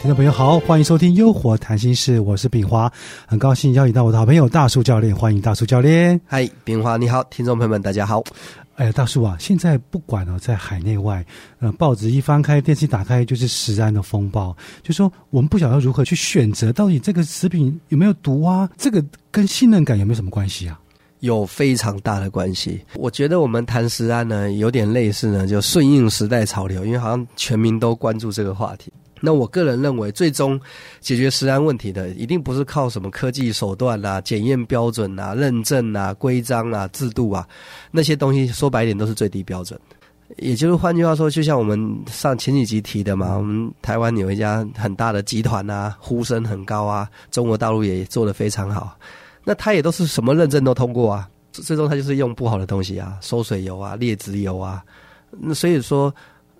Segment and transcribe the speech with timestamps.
[0.00, 2.90] 听众朋友好，欢迎收听《优活谈心事》，我是炳华，
[3.26, 6.18] 很高兴邀请到我的好朋友大树教练，欢迎大树教练。
[6.24, 8.24] 嗨，炳华你好，听众朋友们大家好。
[8.76, 11.22] 哎，大树啊，现在不管哦，在海内外，
[11.58, 18.70] 呃，报纸一翻开，电视打开，就是食安的风暴，就说我们不晓得如何去选择，到底这个食品有没有毒啊？
[18.78, 20.80] 这个跟信任感有没有什么关系啊？
[21.20, 22.80] 有非常大的关系。
[22.94, 28.92] 我觉得我们谈食安呢，有点类似呢，就顺应时代潮流，因为好像全民都关注这个话题。
[29.20, 30.60] 那我个人认为，最终
[31.00, 37.44] 解决食安问题的，一定不是靠什么科技手段啊、检验标准啊、认证啊、规章啊、制度啊
[37.90, 38.46] 那些东西。
[38.46, 39.76] 说白点，都是最低标准。
[40.36, 48.96] 也就是换句话说，就像我们上前几集提的嘛，我们台湾有一家很大的集团啊，呼声很高啊，中国大陆也做得非常好。
[49.48, 54.84] 那它也都是什么认证都通过啊，最终它就是用不好的东西啊，收水油啊、劣质油啊。
[55.30, 56.14] 那所以说，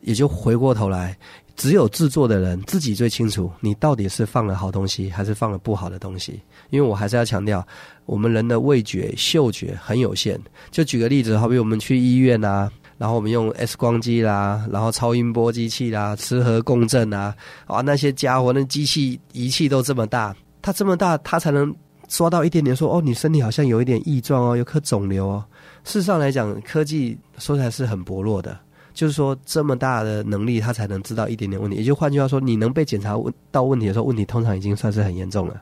[0.00, 1.16] 也就回过头来。
[1.54, 6.40] 只有制作的人自己最清楚，你到底是放了好东西，还是放了不好的东西。
[6.70, 7.64] 因为我还是要强调，
[8.04, 10.40] 我们人的味觉、嗅觉很有限。
[10.72, 12.68] 就举个例子，好比我们去医院啊，
[12.98, 17.32] 然后我们用 X 光机啦，然后超音波机器啦，磁核共振啊，
[17.66, 21.72] 啊那些家伙，那机器仪器都这么大，它这么大，它才能
[22.12, 25.42] 抓到一点点，说哦，你身体好像有一点异状哦，有颗肿瘤哦。
[25.82, 28.54] 事实上来讲，科技说起来是很薄弱的。
[28.92, 31.78] 就是说，这么大的能力，他才能知道一点点问题。
[31.78, 35.58] 也就换句话说，你能被检查问到问题的时候，问题通常已经算是很严重了。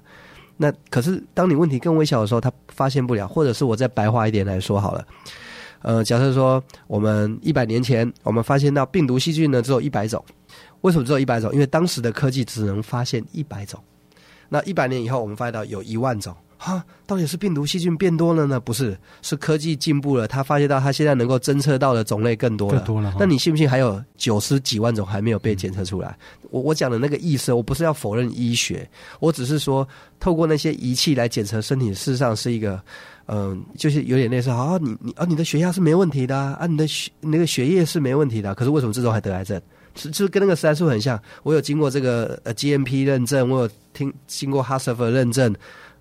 [0.56, 3.28] 那可是，当你问题更微小的时候，他发现不了。
[3.28, 5.06] 或者是我再白话一点来说好了，
[5.82, 10.22] 呃，假设说我们一百年前，我们发现到病毒细菌呢只有一百种，
[10.80, 11.52] 为什么只有一百种？
[11.52, 13.80] 因为当时的科技只能发现一百种。
[14.50, 16.36] 那一百年以后，我们发现到有一万种。
[16.62, 18.60] 哈，到底是病毒细菌变多了呢？
[18.60, 20.28] 不是，是科技进步了。
[20.28, 22.76] 他发现到他现在能够侦测到的种类更多了。
[22.76, 23.14] 更多了。
[23.18, 26.14] 那你信不信还有九十几万种还没有被检测出来？
[26.50, 28.86] 我我讲的那个意思，我不是要否认医学，
[29.20, 32.78] 我只是说透过那些仪器来检测身体，事实上是一个，
[33.28, 39.58] 嗯，就是有点类似啊，你你啊，你的血压是没问题的啊，你的血那个血液是没问题的，可是为什么这种还得癌症？
[39.94, 41.20] 是就是跟那个三数很像。
[41.42, 45.54] 我有经过这个呃 GMP 认证，我有听经过 h a s f 认证。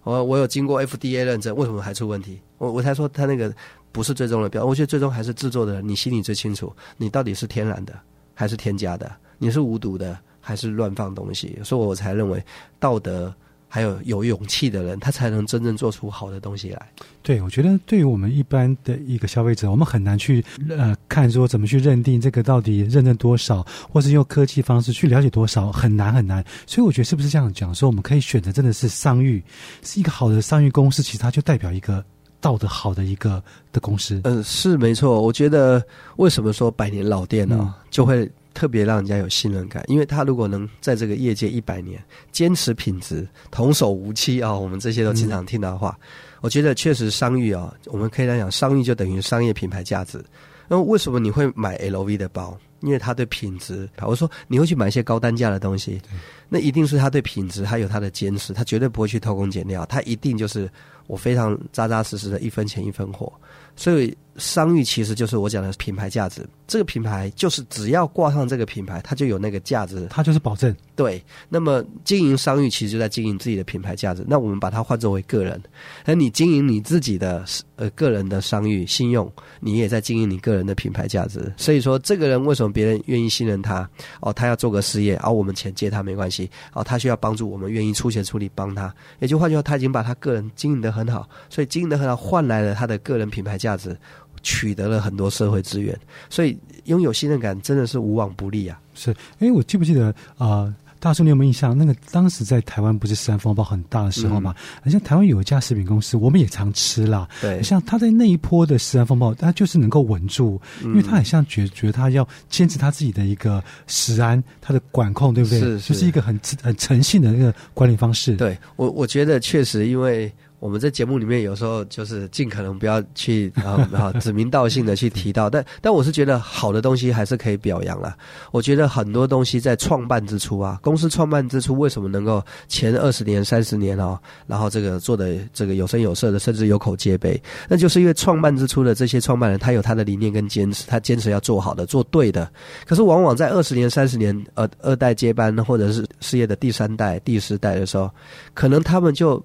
[0.03, 2.39] 我我有经过 FDA 认证，为什么还出问题？
[2.57, 3.53] 我我才说他那个
[3.91, 7.93] 不是最终的标，我觉得最终还是制作的人，你心里最清楚，你到底是天然的
[8.33, 12.43] 还是添加的，你是无毒的还是乱放东西，所以我才认为
[12.79, 13.33] 道德。
[13.69, 16.89] 还有有勇气的人，他才能真正做出好的东西来。
[17.21, 26.43] 对，我觉得对于我们一般的一个消费者，我们很难去呃看说怎么去认定这个到底认证多少，或是用科技方式去了解多少，很难很难。
[26.65, 29.43] 所以我觉得是不是这样讲说，我们可以选择真的是商誉，
[29.83, 32.03] 是一个好的商誉公司，其实它就代表一个
[32.41, 34.19] 道德好的一个的公司。
[34.23, 35.21] 嗯，是没错。
[35.21, 35.85] 我觉得
[36.17, 38.27] 为什么说百年老店呢，就会。
[38.53, 45.97] 特别让人家有信任感，因为他如果能在这个业界一百年坚持品质、童叟无欺啊，我们这些都经常听到的话，
[46.41, 50.23] 我觉得确实商誉啊，我们可以来讲，商誉就等于商业品牌价值。
[50.67, 52.57] 那为什么你会买 LV 的包？
[52.81, 56.01] 因为他对品质，我说你会去买一些高单价的东西，
[56.47, 60.69] 那一定是他对品质还有他的坚持，他绝对不会去偷工减料，他一定就是
[61.05, 63.31] 我非常扎扎实实的一分钱一分货，
[63.75, 64.17] 所以。
[64.39, 70.75] 商誉其实就是我讲的品牌价值，这个品牌就是只要挂上这个品牌，它就有那个价值，它就是保证。
[70.95, 74.25] 对，那么经营商誉其实就在经营自己的品牌价值。
[74.27, 75.61] 那我们把它换作为个人，
[76.05, 77.45] 那你经营你自己的
[77.75, 81.51] 呃个人的商誉信用，你也在经营你个人的品牌价值。
[81.57, 83.89] 所以说，这个人为什么别人愿意信任他？
[84.21, 86.49] 哦，他要做个事业，而我们钱借他没关系。
[86.73, 88.93] 哦，他需要帮助，我们愿意出钱出力帮他。
[89.19, 93.97] 也就换句话，他已经把他个人经营的很好，所以经营的很好，换来了他的个人品牌价值。
[94.43, 95.97] 取得了很多社会资源，
[96.29, 98.79] 所以拥有信任感真的是无往不利啊！
[98.93, 100.73] 是，哎，我记不记得啊？
[101.01, 101.77] 大叔，你有没有印象？
[101.77, 104.53] 那个当时在台湾不是食安风暴很大的时候嘛？
[104.83, 107.25] 好像台湾有一家食品公司，我们也常吃啦。
[107.39, 115.61] 对，像他在那一波的食安风暴，他就是能够稳住，因为他很像觉觉得他要坚持他自己的一个食安，他的管控，对不对？
[115.61, 118.35] 是，就是一个很很诚信的那个管理方式。
[118.35, 120.29] 对我，我觉得确实因为。
[120.59, 128.15] 我们在节目里面有时候就是尽可能不要去啊啊指名道姓的去提到， 但但我是觉得好的东西还是可以表扬了。
[128.51, 142.51] 我觉得很多东西在创办之初啊，公司创办之初为什么能够前二十年、三十年哦，然后这个做的这个有声有色的，甚至有口皆碑，那就是因为创办之初的这些创办人他有他的理念跟坚持，他坚持要做好的、做对的。
[142.85, 148.11] 可是往往在二十年、三十年，呃，二代接班或者是事业的第三代、第四代的时候，
[148.53, 149.41] 可能他们就。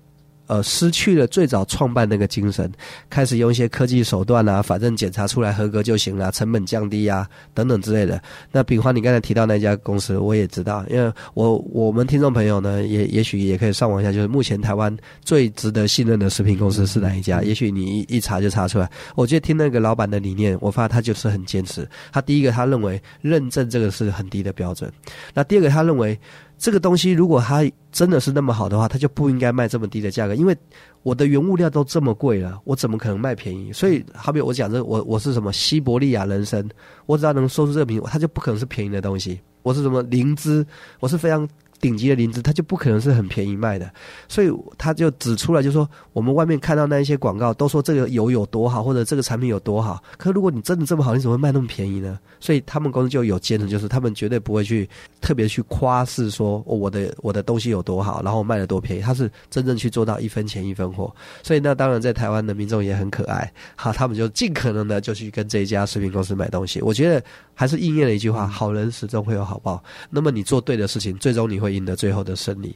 [0.46, 2.70] 呃失去了最早创办那个精神，
[3.08, 8.22] 开始用一些科技手段啊，反正检查出来合格就行了，成本降低啊等等之类的。
[8.52, 17.42] 那比方你刚才提到那家公司，我也知道，因为我我们听众朋友呢，也也许也可以上网一下，就是目前台湾最值得信任的食品公司是哪一家？
[17.42, 18.90] 也许你一一查就查出来。
[19.14, 21.88] 我觉得听那个老板的理念，我发现他就是很坚持。
[22.12, 24.92] 他第一个他认为认证这个是很低的标准，
[25.32, 26.18] 那第二个他认为。
[26.56, 30.56] 这个东西如果它真的是那么好的话，它就不应该卖这么低的价格，因为
[31.02, 33.72] 我的原物料都这么贵了，我怎么可能卖便宜？
[33.72, 36.66] 所以，好比我讲这，我我是什么西伯利亚人参，
[37.06, 39.38] 我只要能说出这个名，它就不可能是便宜的东西。
[39.62, 40.64] 我是什么灵芝，
[41.00, 41.48] 我是非常。
[41.80, 43.90] 顶级的灵芝，它就不可能是很便宜卖的，
[44.28, 50.02] 所以他就指出来，就说我们外面看到那一些广告，都说这个油有多好，或者这个产品有多好。
[50.16, 52.18] 可如果你真的这么好，你怎么会卖那么便宜呢？
[52.40, 54.88] 所以他们公司就有坚持，就是他们绝对不会去
[55.20, 59.02] 特别去夸示说我的我的东西有多好，然后卖的多便宜。
[59.02, 61.14] 他是真正去做到一分钱一分货。
[61.42, 66.80] 所以那当然在台湾的民众也很可爱，好，他们就尽可能的就去跟这一家食品公司买东西。
[66.80, 67.22] 我觉得
[67.52, 69.82] 还是应验了一句话：好人始终会有好报。
[70.08, 71.73] 那么你做对的事情，最终你会。
[71.74, 72.74] 赢得最后的胜利。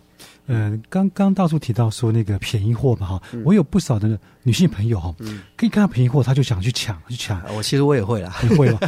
[0.51, 5.15] 嗯，刚刚到处提到说那个便宜货嘛，哈，我有不少的女性朋友哈，
[5.57, 7.41] 可以看到便宜货，她就想去抢，去抢。
[7.55, 8.81] 我其实我也会啦， 会嘛。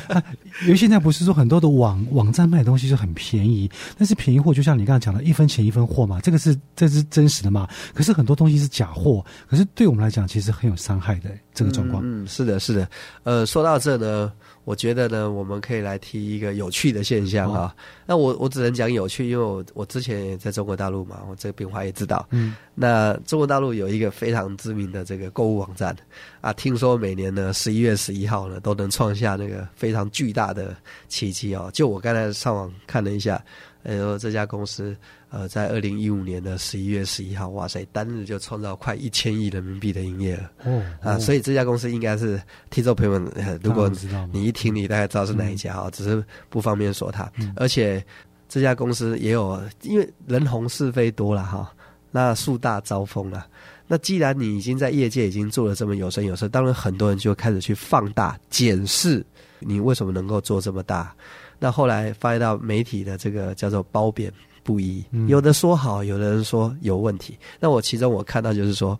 [0.62, 7.68] 因为现在不是说很多的网网站卖东西就很便宜，但是便宜货就像你刚才讲的，一分钱一分货嘛，这个是这是真实的嘛。
[7.92, 12.02] 可是很多东西是假货，可是对我们来讲，其实很有伤害的这个状况。
[12.04, 12.88] 嗯，是的，是的。
[13.24, 14.32] 呃，说到这呢。
[14.64, 17.74] 我觉得呢，我们可以来提一个有趣的现象啊。
[18.06, 22.24] 那我我只能讲有趣，因为我我之前也在中国大陆嘛，我这个变化也知道。
[22.30, 25.96] 嗯，那中国大陆有一个非常知名的这个购物网站
[26.40, 30.76] 啊，听说每年呢十一月十一号呢都能创下那个非常巨大的
[31.08, 31.70] 奇迹哦。
[31.72, 33.42] 就我刚才上网看了一下，
[33.82, 34.94] 哎呦，这家公司。
[35.30, 40.70] 呃，在二零一五年的十一月十一号，哇塞，单日就创造快一千亿人民币的营业额。
[40.70, 43.88] 哦，啊，所以这家公司应该是听众朋友们，如果
[44.32, 47.30] 你一听，你大概知道是哪一家啊，只是不方便说它。
[47.54, 48.04] 而且
[48.48, 51.72] 这家公司也有，因为人红是非多了哈，
[52.10, 53.46] 那树大招风了。
[53.86, 59.24] 那既然你已经在业界已经做了这么有声有色，当然很多人就开始去放大检视
[59.60, 61.14] 你为什么能够做这么大。
[61.60, 64.32] 那后来发现到媒体的这个叫做褒贬。
[64.62, 67.38] 不一，有的说好，有的人说有问题。
[67.58, 68.98] 那我其中我看到就是说，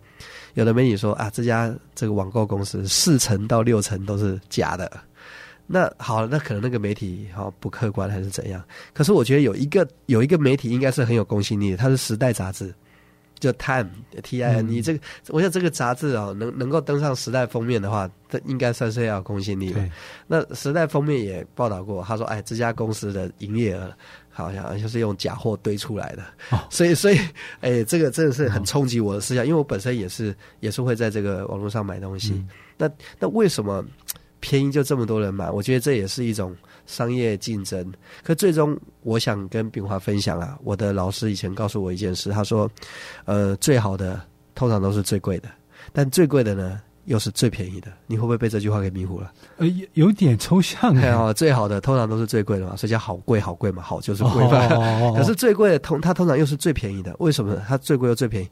[0.55, 4.91] 有的媒体说啊，这家这个网购公司四成到六成都是假的。
[5.67, 8.61] 那好，那可能那个媒体哈不客观还是怎样？
[8.93, 12.73] 可是我觉得有一个有一个媒体应该是很有公信力的，它是《时代》杂志，
[13.39, 13.89] 就 Time
[14.21, 14.67] T I N。
[14.67, 14.99] 你这个，
[15.29, 19.87] 我想这个杂志啊，能能够登上《时代》封面的话，这应该算是要有公信力了。
[20.27, 23.93] 那《时代》封面也报道过，他说，哎，这家公司的营业额。
[24.31, 26.23] 好像就是用假货堆出来的，
[26.69, 27.19] 所以所以，
[27.59, 32.43] 哎，这个真的是很冲击我的思想，因为我本身也是也是会在这个网络上买东西。
[32.77, 32.89] 那
[33.19, 33.85] 那为什么
[34.39, 35.51] 便宜就这么多人买？
[35.51, 36.55] 我觉得这也是一种
[36.87, 37.93] 商业竞争。
[38.23, 42.69] 可最终，我想跟炳华分享啊，我的老师以前告诉我一件事，他说，
[43.25, 44.19] 呃，最好的
[44.55, 45.49] 通常都是最贵的，
[45.93, 46.81] 但最贵的呢？
[47.11, 49.31] 又是最便宜的，你会不会被这句话给迷糊了？
[49.57, 50.95] 呃，有点抽象。
[51.13, 54.67] 哦，最好的通常都是最贵的嘛，所以叫好贵好贵嘛，好就是贵嘛。
[55.15, 57.61] 可是最贵的通，它通常又是最便宜的，为什么？
[57.67, 58.49] 它最贵又最便宜？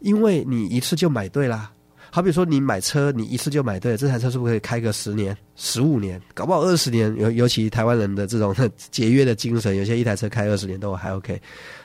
[0.00, 1.70] 因为你一次就买对啦。
[2.08, 7.14] 好比说你买车，你一次就买对，这台车是不是可以开个十年、十五年，搞不好二十年？
[7.18, 8.54] 尤尤其台湾人的这种
[8.90, 11.38] 节约的精神，有些一台车开二十年都还 OK。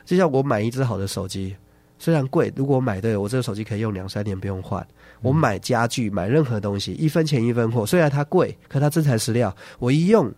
[0.06, 1.54] 就像我买一只好的手机，
[2.02, 4.84] 虽然贵，如果我买对，我这个手机可以用两三年不用换。
[5.22, 7.86] 我买家具，买任何东西，一分钱一分货。
[7.86, 9.56] 虽然它贵，可它真材实料。
[9.78, 10.34] 我一用，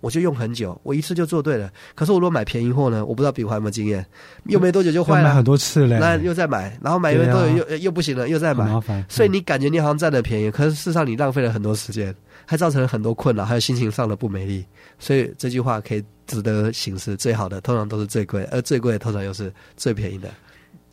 [0.00, 1.70] 我就用很久，我一次就做对了。
[1.94, 3.06] 可是我如果买便宜货呢？
[3.06, 4.04] 我不知道比华有没有经验，
[4.46, 5.28] 用没多久就坏了。
[5.28, 8.66] 买很多次嘞，那又再买，然后买没多久又又不行了，又再买。
[8.66, 9.06] 麻烦。
[9.08, 12.12] 所以你感觉你好像占了便宜，可是事实上你浪费了很多时间，
[12.44, 14.64] 还造成了很多困扰，还有心情上的不美丽。
[14.98, 17.16] 所以这句话可以值得行事。
[17.16, 20.28] 最好的通常都是最贵，而最贵的通常又是最便宜的。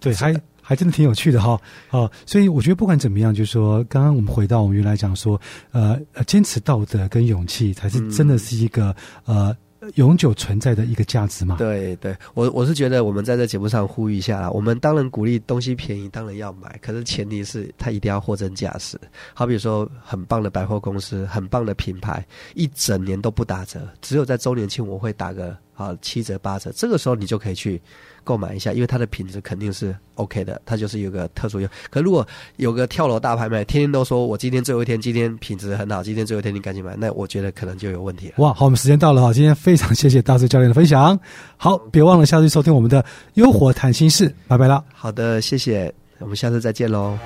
[0.02, 0.36] 对，还。
[0.64, 5.38] 还真的挺有趣的哈，哦，所以我觉得不管怎么样，就是说，刚刚我们回到我们原来讲说，
[5.72, 9.54] 呃，坚持道德跟勇气，才是真的是一个呃
[9.96, 11.58] 永久存在的一个价值嘛。
[11.58, 18.98] 对对，我我是觉得我们在这节目上呼吁一下，我们当然鼓励东西便宜，当然要买，可是前提是它一定要货真价实。
[19.34, 27.82] 好比说，很棒的百货公司，很棒的品牌，一整年都不打折，只有在周年庆我会打个啊七折八折，这个时候你就可以去。
[28.24, 31.68] 购买一下，因为它的品质肯定是 OK 的，它就是有个特殊用。
[31.90, 32.26] 可如果
[32.58, 38.34] 有个跳楼大拍卖，天天都说我今天最后一天，今天品质很好，今天最后一天你赶紧买，那我觉得可能就有问题了。
[38.38, 41.20] 哇，好，我们时间到了哈，今天非常谢谢大志教练的分享。
[41.58, 43.02] 好，别忘了下次收听我们的
[43.34, 44.86] 《优活谈心事》，拜拜了。
[44.94, 45.92] 好的，谢谢。
[46.20, 47.18] 我们下次再见喽。